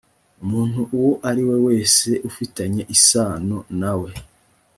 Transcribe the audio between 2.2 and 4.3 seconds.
ufitanye isano nawe